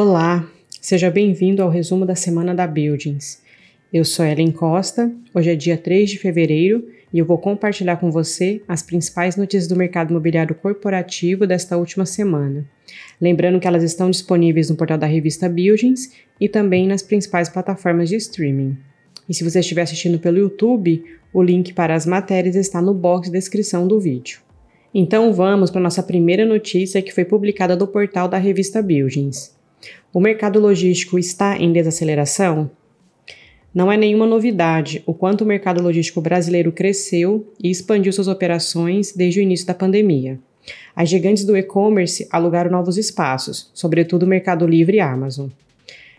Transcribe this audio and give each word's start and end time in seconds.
Olá, 0.00 0.48
seja 0.80 1.10
bem-vindo 1.10 1.60
ao 1.60 1.68
resumo 1.68 2.06
da 2.06 2.14
semana 2.14 2.54
da 2.54 2.68
Buildings. 2.68 3.42
Eu 3.92 4.04
sou 4.04 4.24
Ellen 4.24 4.52
Costa, 4.52 5.12
hoje 5.34 5.50
é 5.50 5.56
dia 5.56 5.76
3 5.76 6.08
de 6.08 6.18
fevereiro 6.20 6.86
e 7.12 7.18
eu 7.18 7.26
vou 7.26 7.36
compartilhar 7.36 7.96
com 7.96 8.08
você 8.08 8.62
as 8.68 8.80
principais 8.80 9.34
notícias 9.34 9.66
do 9.66 9.74
mercado 9.74 10.10
imobiliário 10.10 10.54
corporativo 10.54 11.48
desta 11.48 11.76
última 11.76 12.06
semana. 12.06 12.64
Lembrando 13.20 13.58
que 13.58 13.66
elas 13.66 13.82
estão 13.82 14.08
disponíveis 14.08 14.70
no 14.70 14.76
portal 14.76 14.96
da 14.96 15.06
revista 15.08 15.48
Buildings 15.48 16.12
e 16.40 16.48
também 16.48 16.86
nas 16.86 17.02
principais 17.02 17.48
plataformas 17.48 18.08
de 18.08 18.14
streaming. 18.14 18.78
E 19.28 19.34
se 19.34 19.42
você 19.42 19.58
estiver 19.58 19.82
assistindo 19.82 20.20
pelo 20.20 20.38
YouTube, 20.38 21.02
o 21.32 21.42
link 21.42 21.72
para 21.72 21.96
as 21.96 22.06
matérias 22.06 22.54
está 22.54 22.80
no 22.80 22.94
box 22.94 23.26
de 23.26 23.36
descrição 23.36 23.88
do 23.88 23.98
vídeo. 23.98 24.38
Então 24.94 25.32
vamos 25.32 25.72
para 25.72 25.80
nossa 25.80 26.04
primeira 26.04 26.46
notícia 26.46 27.02
que 27.02 27.12
foi 27.12 27.24
publicada 27.24 27.76
do 27.76 27.88
portal 27.88 28.28
da 28.28 28.38
revista 28.38 28.80
Buildings. 28.80 29.57
O 30.12 30.20
mercado 30.20 30.58
logístico 30.58 31.18
está 31.18 31.56
em 31.56 31.72
desaceleração? 31.72 32.70
Não 33.74 33.92
é 33.92 33.96
nenhuma 33.96 34.26
novidade 34.26 35.02
o 35.06 35.12
quanto 35.12 35.42
o 35.42 35.46
mercado 35.46 35.82
logístico 35.82 36.20
brasileiro 36.20 36.72
cresceu 36.72 37.46
e 37.62 37.70
expandiu 37.70 38.12
suas 38.12 38.26
operações 38.26 39.12
desde 39.12 39.40
o 39.40 39.42
início 39.42 39.66
da 39.66 39.74
pandemia. 39.74 40.38
As 40.96 41.08
gigantes 41.08 41.44
do 41.44 41.56
e-commerce 41.56 42.26
alugaram 42.30 42.70
novos 42.70 42.96
espaços, 42.96 43.70
sobretudo 43.74 44.24
o 44.24 44.26
Mercado 44.26 44.66
Livre 44.66 44.96
e 44.96 45.00
Amazon. 45.00 45.48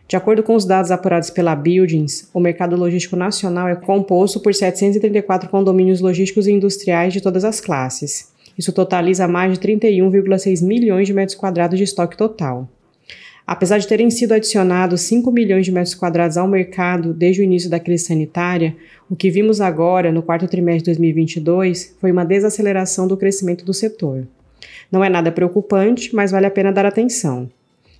De 0.07 0.15
acordo 0.15 0.41
com 0.41 0.55
os 0.55 0.65
dados 0.65 0.89
apurados 0.89 1.29
pela 1.29 1.55
Buildings, 1.55 2.29
o 2.33 2.39
mercado 2.39 2.75
logístico 2.75 3.15
nacional 3.15 3.67
é 3.67 3.75
composto 3.75 4.39
por 4.39 4.55
734 4.55 5.49
condomínios 5.49 6.01
logísticos 6.01 6.47
e 6.47 6.51
industriais 6.51 7.13
de 7.13 7.21
todas 7.21 7.43
as 7.43 7.59
classes. 7.61 8.31
Isso 8.57 8.73
totaliza 8.73 9.27
mais 9.27 9.53
de 9.53 9.59
31,6 9.59 10.65
milhões 10.65 11.07
de 11.07 11.13
metros 11.13 11.37
quadrados 11.37 11.77
de 11.77 11.83
estoque 11.83 12.17
total. 12.17 12.67
Apesar 13.51 13.79
de 13.79 13.87
terem 13.87 14.11
sido 14.11 14.33
adicionados 14.33 15.01
5 15.01 15.31
milhões 15.31 15.65
de 15.65 15.71
metros 15.71 15.95
quadrados 15.95 16.37
ao 16.37 16.47
mercado 16.47 17.15
desde 17.15 17.41
o 17.41 17.43
início 17.43 17.67
da 17.67 17.79
crise 17.79 18.05
sanitária, 18.05 18.75
o 19.09 19.15
que 19.15 19.31
vimos 19.31 19.59
agora, 19.59 20.11
no 20.11 20.21
quarto 20.21 20.47
trimestre 20.47 20.81
de 20.81 20.99
2022, 20.99 21.95
foi 21.99 22.11
uma 22.11 22.23
desaceleração 22.23 23.07
do 23.07 23.17
crescimento 23.17 23.65
do 23.65 23.73
setor. 23.73 24.27
Não 24.91 25.03
é 25.03 25.09
nada 25.09 25.31
preocupante, 25.31 26.13
mas 26.13 26.29
vale 26.29 26.45
a 26.45 26.51
pena 26.51 26.71
dar 26.71 26.85
atenção. 26.85 27.49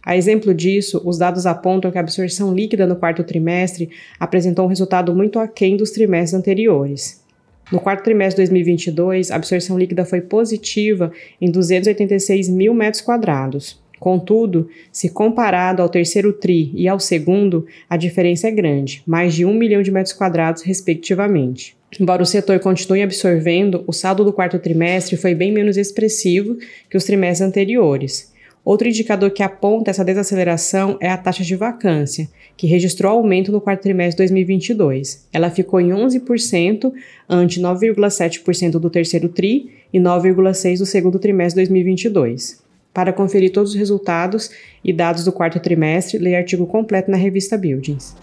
A 0.06 0.16
exemplo 0.16 0.54
disso, 0.54 1.02
os 1.04 1.18
dados 1.18 1.48
apontam 1.48 1.90
que 1.90 1.98
a 1.98 2.02
absorção 2.02 2.54
líquida 2.54 2.86
no 2.86 2.96
quarto 2.96 3.24
trimestre 3.24 3.90
apresentou 4.20 4.66
um 4.66 4.70
resultado 4.70 5.16
muito 5.16 5.40
aquém 5.40 5.76
dos 5.76 5.90
trimestres 5.90 6.36
anteriores. 6.36 7.24
No 7.72 7.80
quarto 7.80 8.04
trimestre 8.04 8.44
de 8.44 8.52
2022, 8.52 9.32
a 9.32 9.38
absorção 9.38 9.80
líquida 9.80 10.06
foi 10.06 10.22
positiva 10.22 11.12
em 11.42 11.50
286 11.50 12.50
mil 12.50 12.72
metros 12.76 13.02
quadrados, 13.02 13.82
Contudo, 14.00 14.70
se 14.92 15.10
comparado 15.10 15.82
ao 15.82 15.90
terceiro 15.90 16.32
TRI 16.32 16.72
e 16.74 16.88
ao 16.88 17.00
segundo, 17.00 17.66
a 17.90 17.98
diferença 17.98 18.48
é 18.48 18.52
grande, 18.52 19.04
mais 19.06 19.34
de 19.34 19.46
1 19.46 19.54
milhão 19.54 19.82
de 19.82 19.92
metros 19.92 20.14
quadrados, 20.14 20.62
respectivamente. 20.62 21.78
Embora 22.00 22.24
o 22.24 22.26
setor 22.26 22.60
continue 22.60 23.02
absorvendo, 23.02 23.84
o 23.88 23.92
saldo 23.92 24.24
do 24.24 24.32
quarto 24.32 24.60
trimestre 24.60 25.18
foi 25.18 25.34
bem 25.34 25.52
menos 25.52 25.76
expressivo 25.76 26.58
que 26.90 26.96
os 26.96 27.04
trimestres 27.04 27.48
anteriores. 27.48 28.32
Outro 28.64 28.88
indicador 28.88 29.32
que 29.32 29.42
aponta 29.42 29.90
essa 29.90 30.06
desaceleração 30.06 30.98
é 31.02 31.10
a 31.10 31.18
taxa 31.18 31.44
de 31.44 31.56
vacância, 31.56 32.30
que 32.56 32.68
registrou 32.68 33.14
aumento 33.14 33.52
no 33.52 33.60
quarto 33.60 33.82
trimestre 33.82 34.12
de 34.12 34.30
2022. 34.34 35.28
Ela 35.34 35.50
ficou 35.50 35.82
em 35.82 35.90
11%, 35.90 36.92
ante 37.28 37.60
9,7% 37.60 38.72
do 38.74 38.90
terceiro 38.90 39.30
TRI 39.30 39.72
e 39.92 40.00
9,6% 40.00 40.78
do 40.78 40.86
segundo 40.86 41.18
trimestre 41.18 41.64
de 41.64 41.70
2022. 41.70 42.69
Para 42.94 43.14
conferir 43.14 43.52
todos 43.52 43.72
os 43.72 43.78
resultados 43.78 44.50
e 44.84 44.92
dados 44.92 45.24
do 45.24 45.32
quarto 45.32 45.60
trimestre, 45.60 46.18
leia 46.18 46.40
artigo 46.40 46.66
completo 46.66 47.12
na 47.12 47.18
revista 47.18 47.58
Buildings. 47.58 48.16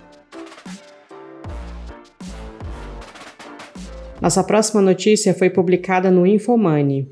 Nossa 4.21 4.43
próxima 4.43 4.81
notícia 4.81 5.35
foi 5.35 5.51
publicada 5.51 6.11
no 6.11 6.27
Infomoney. 6.27 7.09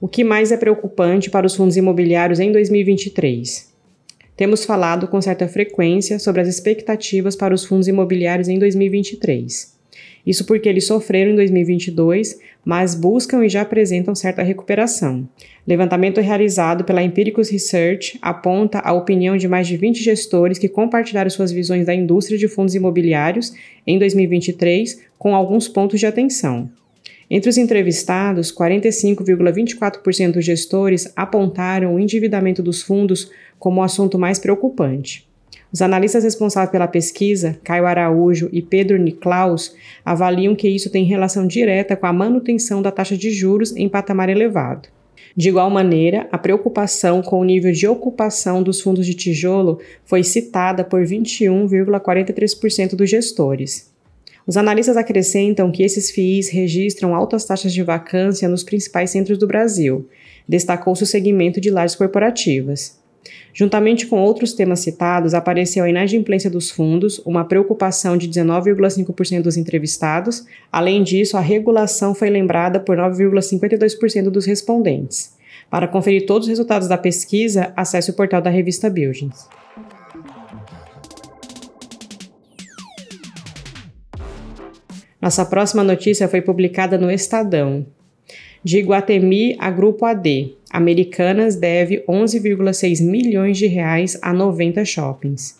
O 0.00 0.08
que 0.08 0.24
mais 0.24 0.50
é 0.50 0.56
preocupante 0.56 1.30
para 1.30 1.46
os 1.46 1.54
fundos 1.54 1.76
imobiliários 1.76 2.40
em 2.40 2.50
2023? 2.50 3.70
Temos 4.36 4.64
falado 4.64 5.06
com 5.06 5.20
certa 5.20 5.46
frequência 5.46 6.18
sobre 6.18 6.40
as 6.40 6.48
expectativas 6.48 7.36
para 7.36 7.54
os 7.54 7.64
fundos 7.64 7.86
imobiliários 7.88 8.48
em 8.48 8.58
2023. 8.58 9.79
Isso 10.26 10.44
porque 10.44 10.68
eles 10.68 10.86
sofreram 10.86 11.32
em 11.32 11.34
2022, 11.34 12.38
mas 12.64 12.94
buscam 12.94 13.44
e 13.44 13.48
já 13.48 13.62
apresentam 13.62 14.14
certa 14.14 14.42
recuperação. 14.42 15.28
Levantamento 15.66 16.20
realizado 16.20 16.84
pela 16.84 17.02
Empiricus 17.02 17.48
Research 17.48 18.18
aponta 18.20 18.80
a 18.80 18.92
opinião 18.92 19.36
de 19.36 19.48
mais 19.48 19.66
de 19.66 19.76
20 19.76 20.02
gestores 20.02 20.58
que 20.58 20.68
compartilharam 20.68 21.30
suas 21.30 21.52
visões 21.52 21.86
da 21.86 21.94
indústria 21.94 22.38
de 22.38 22.48
fundos 22.48 22.74
imobiliários 22.74 23.52
em 23.86 23.98
2023 23.98 25.00
com 25.18 25.34
alguns 25.34 25.68
pontos 25.68 25.98
de 25.98 26.06
atenção. 26.06 26.70
Entre 27.30 27.48
os 27.48 27.56
entrevistados, 27.56 28.52
45,24% 28.52 30.32
dos 30.32 30.44
gestores 30.44 31.12
apontaram 31.14 31.94
o 31.94 32.00
endividamento 32.00 32.60
dos 32.62 32.82
fundos 32.82 33.30
como 33.56 33.80
o 33.80 33.84
assunto 33.84 34.18
mais 34.18 34.38
preocupante. 34.40 35.29
Os 35.72 35.80
analistas 35.80 36.24
responsáveis 36.24 36.72
pela 36.72 36.88
pesquisa, 36.88 37.58
Caio 37.62 37.86
Araújo 37.86 38.48
e 38.52 38.60
Pedro 38.60 38.98
Niklaus, 38.98 39.74
avaliam 40.04 40.54
que 40.56 40.68
isso 40.68 40.90
tem 40.90 41.04
relação 41.04 41.46
direta 41.46 41.94
com 41.94 42.06
a 42.06 42.12
manutenção 42.12 42.82
da 42.82 42.90
taxa 42.90 43.16
de 43.16 43.30
juros 43.30 43.74
em 43.76 43.88
patamar 43.88 44.28
elevado. 44.28 44.88
De 45.36 45.48
igual 45.48 45.70
maneira, 45.70 46.28
a 46.32 46.38
preocupação 46.38 47.22
com 47.22 47.38
o 47.40 47.44
nível 47.44 47.70
de 47.72 47.86
ocupação 47.86 48.62
dos 48.62 48.80
fundos 48.80 49.06
de 49.06 49.14
tijolo 49.14 49.78
foi 50.04 50.24
citada 50.24 50.82
por 50.82 51.02
21,43% 51.02 52.96
dos 52.96 53.08
gestores. 53.08 53.90
Os 54.44 54.56
analistas 54.56 54.96
acrescentam 54.96 55.70
que 55.70 55.84
esses 55.84 56.10
FIIs 56.10 56.48
registram 56.48 57.14
altas 57.14 57.44
taxas 57.44 57.72
de 57.72 57.84
vacância 57.84 58.48
nos 58.48 58.64
principais 58.64 59.10
centros 59.10 59.38
do 59.38 59.46
Brasil. 59.46 60.08
Destacou-se 60.48 61.04
o 61.04 61.06
segmento 61.06 61.60
de 61.60 61.70
lajes 61.70 61.94
corporativas. 61.94 62.99
Juntamente 63.52 64.06
com 64.06 64.20
outros 64.20 64.52
temas 64.52 64.80
citados, 64.80 65.34
apareceu 65.34 65.84
a 65.84 65.88
inadimplência 65.88 66.48
dos 66.48 66.70
fundos, 66.70 67.18
uma 67.20 67.44
preocupação 67.44 68.16
de 68.16 68.28
19,5% 68.28 69.42
dos 69.42 69.56
entrevistados. 69.56 70.46
Além 70.70 71.02
disso, 71.02 71.36
a 71.36 71.40
regulação 71.40 72.14
foi 72.14 72.30
lembrada 72.30 72.80
por 72.80 72.96
9,52% 72.96 74.30
dos 74.30 74.46
respondentes. 74.46 75.36
Para 75.68 75.88
conferir 75.88 76.26
todos 76.26 76.46
os 76.46 76.50
resultados 76.50 76.88
da 76.88 76.98
pesquisa, 76.98 77.72
acesse 77.76 78.10
o 78.10 78.14
portal 78.14 78.40
da 78.40 78.50
revista 78.50 78.88
Buildings. 78.88 79.48
Nossa 85.20 85.44
próxima 85.44 85.84
notícia 85.84 86.28
foi 86.28 86.40
publicada 86.40 86.96
no 86.96 87.10
Estadão. 87.10 87.86
De 88.62 88.78
Iguatemi 88.78 89.56
a 89.58 89.70
Grupo 89.70 90.04
AD, 90.04 90.54
Americanas 90.70 91.56
deve 91.56 92.04
11,6 92.06 93.02
milhões 93.02 93.56
de 93.56 93.66
reais 93.66 94.18
a 94.20 94.34
90 94.34 94.84
shoppings. 94.84 95.58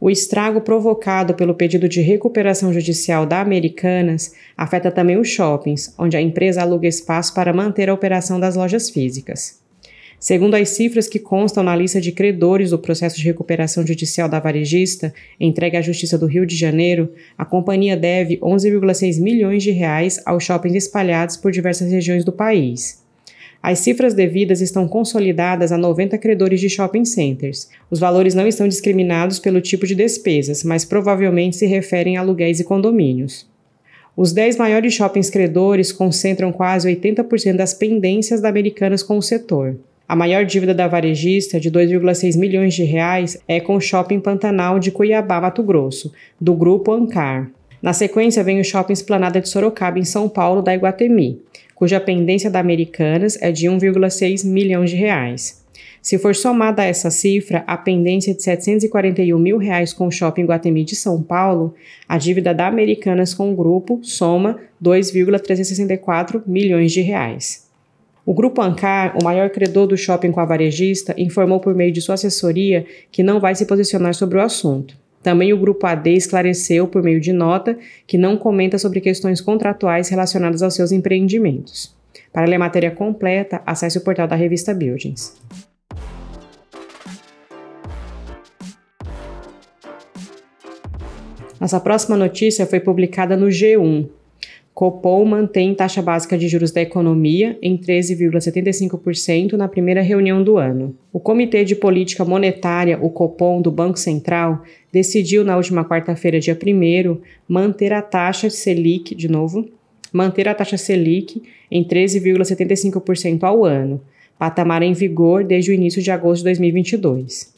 O 0.00 0.08
estrago 0.08 0.60
provocado 0.60 1.34
pelo 1.34 1.52
pedido 1.52 1.88
de 1.88 2.00
recuperação 2.00 2.72
judicial 2.72 3.26
da 3.26 3.40
Americanas 3.40 4.34
afeta 4.56 4.92
também 4.92 5.16
os 5.16 5.28
shoppings, 5.28 5.92
onde 5.98 6.16
a 6.16 6.20
empresa 6.20 6.62
aluga 6.62 6.86
espaço 6.86 7.34
para 7.34 7.52
manter 7.52 7.90
a 7.90 7.94
operação 7.94 8.38
das 8.38 8.54
lojas 8.54 8.88
físicas. 8.88 9.63
Segundo 10.18 10.54
as 10.54 10.70
cifras 10.70 11.06
que 11.06 11.18
constam 11.18 11.62
na 11.62 11.76
lista 11.76 12.00
de 12.00 12.12
credores 12.12 12.70
do 12.70 12.78
processo 12.78 13.16
de 13.16 13.24
recuperação 13.24 13.86
judicial 13.86 14.28
da 14.28 14.40
varejista, 14.40 15.12
entregue 15.38 15.76
à 15.76 15.82
Justiça 15.82 16.16
do 16.16 16.26
Rio 16.26 16.46
de 16.46 16.56
Janeiro, 16.56 17.12
a 17.36 17.44
companhia 17.44 17.96
deve 17.96 18.38
11,6 18.38 19.20
milhões 19.20 19.62
de 19.62 19.70
reais 19.70 20.20
aos 20.24 20.44
shoppings 20.44 20.76
espalhados 20.76 21.36
por 21.36 21.52
diversas 21.52 21.90
regiões 21.90 22.24
do 22.24 22.32
país. 22.32 23.04
As 23.62 23.78
cifras 23.78 24.12
devidas 24.12 24.60
estão 24.60 24.86
consolidadas 24.86 25.72
a 25.72 25.78
90 25.78 26.18
credores 26.18 26.60
de 26.60 26.68
shopping 26.68 27.06
centers. 27.06 27.68
Os 27.90 27.98
valores 27.98 28.34
não 28.34 28.46
estão 28.46 28.68
discriminados 28.68 29.38
pelo 29.38 29.58
tipo 29.58 29.86
de 29.86 29.94
despesas, 29.94 30.62
mas 30.62 30.84
provavelmente 30.84 31.56
se 31.56 31.64
referem 31.64 32.18
a 32.18 32.20
aluguéis 32.20 32.60
e 32.60 32.64
condomínios. 32.64 33.48
Os 34.14 34.32
10 34.32 34.58
maiores 34.58 34.92
shoppings 34.92 35.30
credores 35.30 35.92
concentram 35.92 36.52
quase 36.52 36.88
80% 36.94 37.56
das 37.56 37.72
pendências 37.72 38.40
da 38.40 38.50
Americanas 38.50 39.02
com 39.02 39.16
o 39.16 39.22
setor. 39.22 39.76
A 40.06 40.14
maior 40.14 40.44
dívida 40.44 40.74
da 40.74 40.86
varejista, 40.86 41.58
de 41.58 41.70
2,6 41.70 42.38
milhões 42.38 42.74
de 42.74 42.84
reais, 42.84 43.38
é 43.48 43.58
com 43.58 43.76
o 43.76 43.80
Shopping 43.80 44.20
Pantanal 44.20 44.78
de 44.78 44.90
Cuiabá, 44.90 45.40
Mato 45.40 45.62
Grosso, 45.62 46.12
do 46.38 46.52
grupo 46.52 46.92
Ancar. 46.92 47.50
Na 47.80 47.94
sequência 47.94 48.44
vem 48.44 48.60
o 48.60 48.64
Shopping 48.64 48.92
Esplanada 48.92 49.40
de 49.40 49.48
Sorocaba, 49.48 49.98
em 49.98 50.04
São 50.04 50.28
Paulo, 50.28 50.60
da 50.60 50.74
Iguatemi, 50.74 51.40
cuja 51.74 51.98
pendência 52.00 52.50
da 52.50 52.60
Americanas 52.60 53.40
é 53.40 53.50
de 53.50 53.66
1,6 53.66 54.46
milhão 54.46 54.84
de 54.84 54.94
reais. 54.94 55.64
Se 56.02 56.18
for 56.18 56.34
somada 56.34 56.82
a 56.82 56.84
essa 56.84 57.10
cifra, 57.10 57.64
a 57.66 57.78
pendência 57.78 58.34
de 58.34 58.42
741 58.42 59.38
mil 59.38 59.56
reais 59.56 59.94
com 59.94 60.06
o 60.06 60.10
Shopping 60.10 60.42
Iguatemi 60.42 60.84
de 60.84 60.94
São 60.94 61.22
Paulo, 61.22 61.74
a 62.06 62.18
dívida 62.18 62.52
da 62.52 62.66
Americanas 62.66 63.32
com 63.32 63.50
o 63.50 63.56
grupo 63.56 64.00
soma 64.02 64.60
2,364 64.78 66.42
milhões 66.46 66.92
de 66.92 67.00
reais. 67.00 67.63
O 68.26 68.32
Grupo 68.32 68.62
Ancar, 68.62 69.18
o 69.20 69.22
maior 69.22 69.50
credor 69.50 69.86
do 69.86 69.98
shopping 69.98 70.32
com 70.32 70.40
a 70.40 70.46
varejista, 70.46 71.14
informou 71.18 71.60
por 71.60 71.74
meio 71.74 71.92
de 71.92 72.00
sua 72.00 72.14
assessoria 72.14 72.86
que 73.12 73.22
não 73.22 73.38
vai 73.38 73.54
se 73.54 73.66
posicionar 73.66 74.14
sobre 74.14 74.38
o 74.38 74.40
assunto. 74.40 74.96
Também 75.22 75.52
o 75.52 75.58
Grupo 75.58 75.86
AD 75.86 76.10
esclareceu, 76.10 76.88
por 76.88 77.02
meio 77.02 77.20
de 77.20 77.34
nota, 77.34 77.78
que 78.06 78.16
não 78.16 78.38
comenta 78.38 78.78
sobre 78.78 79.02
questões 79.02 79.42
contratuais 79.42 80.08
relacionadas 80.08 80.62
aos 80.62 80.74
seus 80.74 80.90
empreendimentos. 80.90 81.94
Para 82.32 82.46
ler 82.46 82.56
a 82.56 82.60
matéria 82.60 82.90
completa, 82.90 83.60
acesse 83.66 83.98
o 83.98 84.00
portal 84.00 84.26
da 84.26 84.36
revista 84.36 84.72
Buildings. 84.72 85.36
Nossa 91.60 91.78
próxima 91.78 92.16
notícia 92.16 92.66
foi 92.66 92.80
publicada 92.80 93.36
no 93.36 93.48
G1. 93.48 94.08
Copom 94.74 95.24
mantém 95.24 95.72
taxa 95.72 96.02
básica 96.02 96.36
de 96.36 96.48
juros 96.48 96.72
da 96.72 96.82
economia 96.82 97.56
em 97.62 97.78
13,75% 97.78 99.52
na 99.52 99.68
primeira 99.68 100.02
reunião 100.02 100.42
do 100.42 100.56
ano. 100.56 100.96
O 101.12 101.20
Comitê 101.20 101.62
de 101.62 101.76
Política 101.76 102.24
Monetária, 102.24 102.98
o 103.00 103.08
Copom, 103.08 103.62
do 103.62 103.70
Banco 103.70 103.96
Central, 103.96 104.64
decidiu 104.92 105.44
na 105.44 105.56
última 105.56 105.84
quarta-feira, 105.84 106.40
dia 106.40 106.58
1 106.60 107.20
manter 107.48 107.92
a 107.92 108.02
taxa 108.02 108.50
Selic, 108.50 109.14
de 109.14 109.28
novo, 109.28 109.64
manter 110.12 110.48
a 110.48 110.54
taxa 110.54 110.76
Selic 110.76 111.40
em 111.70 111.84
13,75% 111.84 113.44
ao 113.44 113.64
ano, 113.64 114.00
patamar 114.36 114.82
em 114.82 114.92
vigor 114.92 115.44
desde 115.44 115.70
o 115.70 115.74
início 115.74 116.02
de 116.02 116.10
agosto 116.10 116.38
de 116.38 116.46
2022. 116.46 117.53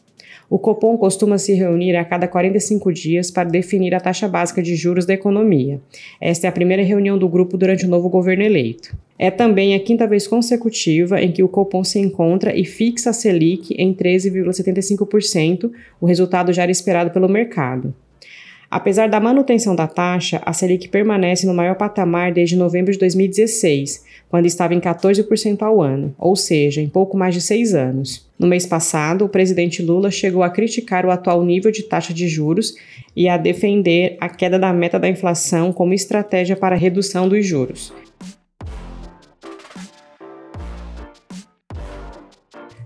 O 0.48 0.58
Copom 0.58 0.96
costuma 0.96 1.38
se 1.38 1.54
reunir 1.54 1.96
a 1.96 2.04
cada 2.04 2.28
45 2.28 2.92
dias 2.92 3.30
para 3.30 3.48
definir 3.48 3.94
a 3.94 4.00
taxa 4.00 4.28
básica 4.28 4.62
de 4.62 4.76
juros 4.76 5.04
da 5.04 5.14
economia. 5.14 5.80
Esta 6.20 6.46
é 6.46 6.48
a 6.48 6.52
primeira 6.52 6.82
reunião 6.82 7.18
do 7.18 7.28
grupo 7.28 7.56
durante 7.56 7.84
o 7.84 7.88
novo 7.88 8.08
governo 8.08 8.44
eleito. 8.44 8.96
É 9.18 9.30
também 9.30 9.74
a 9.74 9.80
quinta 9.80 10.06
vez 10.06 10.26
consecutiva 10.26 11.20
em 11.20 11.32
que 11.32 11.42
o 11.42 11.48
Copom 11.48 11.82
se 11.82 11.98
encontra 11.98 12.54
e 12.54 12.64
fixa 12.64 13.10
a 13.10 13.12
Selic 13.12 13.74
em 13.78 13.94
13,75%, 13.94 15.70
o 16.00 16.06
resultado 16.06 16.52
já 16.52 16.62
era 16.62 16.70
esperado 16.70 17.10
pelo 17.10 17.28
mercado. 17.28 17.94
Apesar 18.76 19.08
da 19.08 19.18
manutenção 19.18 19.74
da 19.74 19.86
taxa, 19.86 20.38
a 20.44 20.52
Selic 20.52 20.90
permanece 20.90 21.46
no 21.46 21.54
maior 21.54 21.76
patamar 21.76 22.30
desde 22.30 22.56
novembro 22.56 22.92
de 22.92 22.98
2016, 22.98 24.04
quando 24.28 24.44
estava 24.44 24.74
em 24.74 24.80
14% 24.80 25.62
ao 25.62 25.80
ano, 25.80 26.14
ou 26.18 26.36
seja, 26.36 26.82
em 26.82 26.86
pouco 26.86 27.16
mais 27.16 27.34
de 27.34 27.40
seis 27.40 27.72
anos. 27.74 28.28
No 28.38 28.46
mês 28.46 28.66
passado, 28.66 29.24
o 29.24 29.30
presidente 29.30 29.80
Lula 29.80 30.10
chegou 30.10 30.42
a 30.42 30.50
criticar 30.50 31.06
o 31.06 31.10
atual 31.10 31.42
nível 31.42 31.72
de 31.72 31.84
taxa 31.84 32.12
de 32.12 32.28
juros 32.28 32.74
e 33.16 33.30
a 33.30 33.38
defender 33.38 34.18
a 34.20 34.28
queda 34.28 34.58
da 34.58 34.70
meta 34.74 34.98
da 34.98 35.08
inflação 35.08 35.72
como 35.72 35.94
estratégia 35.94 36.54
para 36.54 36.76
a 36.76 36.78
redução 36.78 37.30
dos 37.30 37.46
juros. 37.46 37.94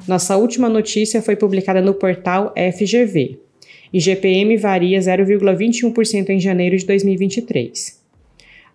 Nossa 0.06 0.36
última 0.36 0.68
notícia 0.68 1.20
foi 1.20 1.34
publicada 1.34 1.82
no 1.82 1.94
portal 1.94 2.54
FGV. 2.78 3.49
IGPM 3.92 4.56
varia 4.56 4.98
0,21% 4.98 6.30
em 6.30 6.38
janeiro 6.38 6.76
de 6.76 6.86
2023. 6.86 8.00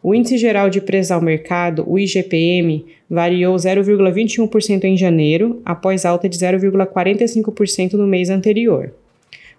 O 0.04 0.14
Índice 0.14 0.38
Geral 0.38 0.70
de 0.70 0.82
Preços 0.82 1.12
ao 1.12 1.22
Mercado, 1.22 1.84
o 1.88 1.98
IGPM, 1.98 2.86
variou 3.10 3.56
0,21% 3.56 4.84
em 4.84 4.96
janeiro, 4.96 5.62
após 5.66 6.06
alta 6.06 6.30
de 6.30 6.38
0,45% 6.38 7.94
no 7.94 8.06
mês 8.06 8.30
anterior. 8.30 8.94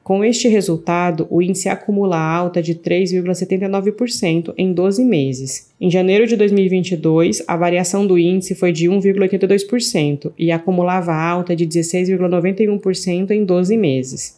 Com 0.07 0.25
este 0.25 0.47
resultado, 0.47 1.27
o 1.31 1.43
índice 1.43 1.69
acumula 1.69 2.17
alta 2.17 2.63
de 2.63 2.77
3,79% 2.77 4.55
em 4.57 4.73
12 4.73 5.05
meses. 5.05 5.73
Em 5.81 5.91
janeiro 5.91 6.29
de 6.29 6.37
2022, 6.37 7.43
a 7.49 7.57
variação 7.57 8.07
do 8.07 8.17
índice 8.17 8.55
foi 8.55 8.71
de 8.71 8.87
1,82% 8.89 10.33
e 10.39 10.53
acumulava 10.53 11.13
alta 11.13 11.57
de 11.57 11.67
16,91% 11.67 13.33
em 13.33 13.45
12 13.45 13.77
meses. 13.77 14.36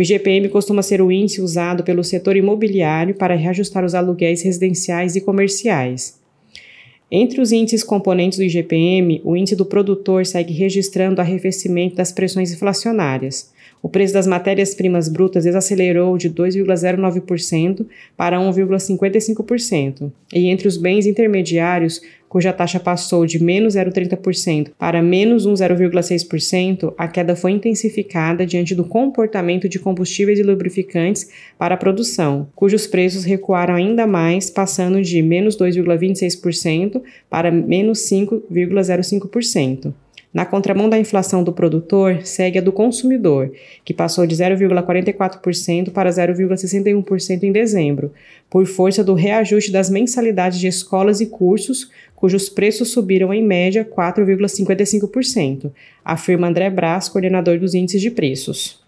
O 0.00 0.02
IGPM 0.02 0.48
costuma 0.48 0.82
ser 0.82 1.02
o 1.02 1.12
índice 1.12 1.42
usado 1.42 1.84
pelo 1.84 2.02
setor 2.02 2.34
imobiliário 2.34 3.14
para 3.14 3.34
reajustar 3.34 3.84
os 3.84 3.94
aluguéis 3.94 4.40
residenciais 4.40 5.14
e 5.14 5.20
comerciais. 5.20 6.18
Entre 7.10 7.38
os 7.38 7.52
índices 7.52 7.84
componentes 7.84 8.38
do 8.38 8.44
IGPM, 8.44 9.20
o 9.22 9.36
índice 9.36 9.54
do 9.54 9.66
produtor 9.66 10.24
segue 10.24 10.54
registrando 10.54 11.20
arrefecimento 11.20 11.96
das 11.96 12.12
pressões 12.12 12.50
inflacionárias. 12.50 13.52
O 13.82 13.90
preço 13.90 14.14
das 14.14 14.26
matérias-primas 14.26 15.06
brutas 15.06 15.44
desacelerou 15.44 16.16
de 16.16 16.30
2,09% 16.30 17.84
para 18.16 18.38
1,55%, 18.38 20.10
e 20.32 20.46
entre 20.46 20.66
os 20.66 20.78
bens 20.78 21.04
intermediários, 21.04 22.00
cuja 22.30 22.52
taxa 22.52 22.78
passou 22.78 23.26
de 23.26 23.42
menos 23.42 23.74
0,30% 23.74 24.70
para 24.78 25.02
menos 25.02 25.48
1,06%, 25.48 26.94
a 26.96 27.08
queda 27.08 27.34
foi 27.34 27.50
intensificada 27.50 28.46
diante 28.46 28.72
do 28.72 28.84
comportamento 28.84 29.68
de 29.68 29.80
combustíveis 29.80 30.38
e 30.38 30.42
lubrificantes 30.44 31.28
para 31.58 31.74
a 31.74 31.76
produção, 31.76 32.48
cujos 32.54 32.86
preços 32.86 33.24
recuaram 33.24 33.74
ainda 33.74 34.06
mais, 34.06 34.48
passando 34.48 35.02
de 35.02 35.20
menos 35.20 35.58
2,26% 35.58 37.02
para 37.28 37.50
menos 37.50 37.98
5,05%. 38.08 39.92
Na 40.32 40.46
contramão 40.46 40.88
da 40.88 40.96
inflação 40.96 41.42
do 41.42 41.52
produtor, 41.52 42.20
segue 42.22 42.60
a 42.60 42.62
do 42.62 42.70
consumidor, 42.70 43.52
que 43.84 43.92
passou 43.92 44.24
de 44.28 44.36
0,44% 44.36 45.90
para 45.90 46.08
0,61% 46.08 47.42
em 47.42 47.50
dezembro, 47.50 48.12
por 48.48 48.64
força 48.64 49.02
do 49.02 49.14
reajuste 49.14 49.72
das 49.72 49.90
mensalidades 49.90 50.60
de 50.60 50.68
escolas 50.68 51.20
e 51.20 51.26
cursos, 51.26 51.90
cujos 52.14 52.48
preços 52.48 52.90
subiram 52.90 53.34
em 53.34 53.42
média 53.42 53.84
4,55%, 53.84 55.72
afirma 56.04 56.46
André 56.46 56.70
Brás, 56.70 57.08
coordenador 57.08 57.58
dos 57.58 57.74
índices 57.74 58.00
de 58.00 58.10
preços. 58.12 58.79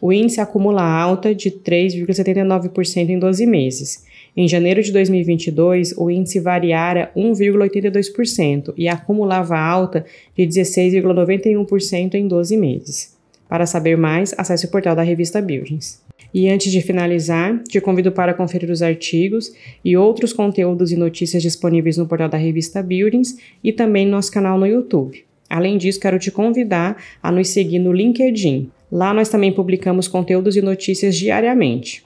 O 0.00 0.12
índice 0.12 0.40
acumula 0.40 0.82
alta 0.82 1.34
de 1.34 1.50
3,79% 1.50 3.08
em 3.08 3.18
12 3.18 3.46
meses 3.46 4.04
em 4.36 4.46
janeiro 4.46 4.82
de 4.82 4.92
2022, 4.92 5.94
o 5.96 6.10
índice 6.10 6.38
variara 6.38 7.10
1,82% 7.16 8.74
e 8.76 8.86
acumulava 8.86 9.58
alta 9.58 10.04
de 10.36 10.46
16,91% 10.46 12.14
em 12.14 12.28
12 12.28 12.54
meses. 12.58 13.16
Para 13.48 13.64
saber 13.64 13.96
mais, 13.96 14.34
acesse 14.36 14.66
o 14.66 14.70
portal 14.70 14.94
da 14.94 15.02
revista 15.02 15.40
Buildings. 15.40 16.02
E 16.34 16.50
antes 16.50 16.70
de 16.70 16.82
finalizar, 16.82 17.62
te 17.62 17.80
convido 17.80 18.12
para 18.12 18.34
conferir 18.34 18.70
os 18.70 18.82
artigos 18.82 19.54
e 19.82 19.96
outros 19.96 20.34
conteúdos 20.34 20.92
e 20.92 20.96
notícias 20.96 21.42
disponíveis 21.42 21.96
no 21.96 22.06
portal 22.06 22.28
da 22.28 22.36
revista 22.36 22.82
Buildings 22.82 23.38
e 23.64 23.72
também 23.72 24.04
no 24.04 24.12
nosso 24.12 24.30
canal 24.30 24.58
no 24.58 24.66
YouTube. 24.66 25.24
Além 25.48 25.78
disso, 25.78 26.00
quero 26.00 26.18
te 26.18 26.30
convidar 26.30 27.02
a 27.22 27.32
nos 27.32 27.48
seguir 27.48 27.78
no 27.78 27.92
LinkedIn. 27.92 28.70
Lá 28.90 29.12
nós 29.12 29.28
também 29.28 29.52
publicamos 29.52 30.08
conteúdos 30.08 30.56
e 30.56 30.62
notícias 30.62 31.16
diariamente. 31.16 32.04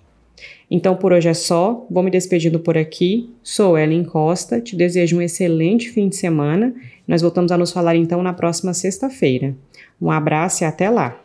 Então 0.70 0.94
por 0.94 1.12
hoje 1.12 1.28
é 1.28 1.34
só, 1.34 1.86
vou 1.90 2.02
me 2.02 2.10
despedindo 2.10 2.60
por 2.60 2.78
aqui. 2.78 3.30
Sou 3.42 3.76
Ellen 3.76 4.04
Costa, 4.04 4.60
te 4.60 4.76
desejo 4.76 5.18
um 5.18 5.22
excelente 5.22 5.90
fim 5.90 6.08
de 6.08 6.16
semana. 6.16 6.74
Nós 7.06 7.22
voltamos 7.22 7.50
a 7.50 7.58
nos 7.58 7.72
falar 7.72 7.96
então 7.96 8.22
na 8.22 8.32
próxima 8.32 8.72
sexta-feira. 8.72 9.54
Um 10.00 10.10
abraço 10.10 10.62
e 10.62 10.66
até 10.66 10.88
lá! 10.88 11.20